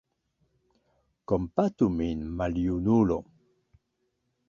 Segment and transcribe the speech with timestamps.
[1.33, 3.23] Kompatu min, maljunulo!